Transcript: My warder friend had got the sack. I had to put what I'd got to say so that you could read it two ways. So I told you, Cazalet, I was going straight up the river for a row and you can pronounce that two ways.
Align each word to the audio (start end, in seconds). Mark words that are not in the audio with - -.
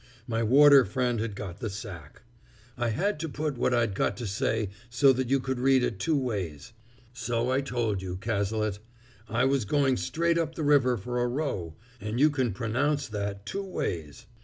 My 0.25 0.41
warder 0.41 0.83
friend 0.83 1.19
had 1.19 1.35
got 1.35 1.59
the 1.59 1.69
sack. 1.69 2.23
I 2.75 2.89
had 2.89 3.19
to 3.19 3.29
put 3.29 3.55
what 3.55 3.71
I'd 3.71 3.93
got 3.93 4.17
to 4.17 4.25
say 4.25 4.69
so 4.89 5.13
that 5.13 5.29
you 5.29 5.39
could 5.39 5.59
read 5.59 5.83
it 5.83 5.99
two 5.99 6.17
ways. 6.17 6.73
So 7.13 7.51
I 7.51 7.61
told 7.61 8.01
you, 8.01 8.15
Cazalet, 8.15 8.79
I 9.29 9.45
was 9.45 9.63
going 9.63 9.97
straight 9.97 10.39
up 10.39 10.55
the 10.55 10.63
river 10.63 10.97
for 10.97 11.21
a 11.21 11.27
row 11.27 11.75
and 11.99 12.19
you 12.19 12.31
can 12.31 12.51
pronounce 12.51 13.07
that 13.09 13.45
two 13.45 13.63
ways. 13.63 14.25